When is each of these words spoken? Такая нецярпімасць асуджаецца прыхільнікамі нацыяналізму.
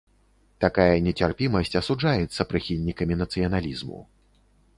Такая 0.63 0.95
нецярпімасць 1.07 1.77
асуджаецца 1.81 2.47
прыхільнікамі 2.53 3.19
нацыяналізму. 3.21 3.99